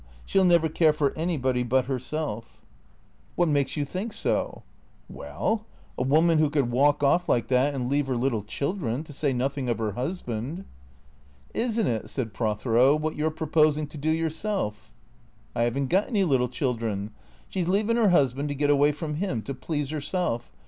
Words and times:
She 0.25 0.39
'11 0.39 0.49
never 0.49 0.67
care 0.67 0.93
for 0.93 1.15
anybody 1.15 1.61
but 1.61 1.85
herself." 1.85 2.59
502 3.35 3.35
THECEEATORS" 3.35 3.35
What 3.35 3.49
makes 3.49 3.77
you 3.77 3.85
think 3.85 4.13
so?"" 4.13 4.63
Well— 5.09 5.67
a 5.95 6.01
woman 6.01 6.39
who 6.39 6.49
could 6.49 6.71
walk 6.71 7.03
off 7.03 7.29
like 7.29 7.49
that 7.49 7.75
and 7.75 7.87
leave 7.87 8.09
'er 8.09 8.15
little 8.17 8.41
children— 8.41 9.03
to 9.03 9.13
say 9.13 9.31
nothing 9.31 9.69
of 9.69 9.79
'er 9.79 9.91
husband 9.91 10.65
""Is 11.53 11.77
n't 11.79 11.87
it," 11.87 12.09
said 12.09 12.33
Prothero," 12.33 12.95
what 12.95 13.15
you 13.15 13.27
're 13.27 13.29
proposing 13.29 13.85
to 13.89 13.97
do 13.99 14.09
your 14.09 14.31
self?"" 14.31 14.91
I 15.55 15.67
'ave 15.67 15.79
n't 15.81 15.89
got 15.89 16.07
any 16.07 16.23
little 16.23 16.49
children. 16.49 17.11
She 17.47 17.63
's 17.63 17.67
leavin' 17.67 17.99
'er 17.99 18.09
'usband 18.09 18.47
to 18.47 18.55
get 18.55 18.71
away 18.71 18.93
from' 18.93 19.21
im, 19.21 19.43
to 19.43 19.53
please 19.53 19.93
'erself 19.93 20.51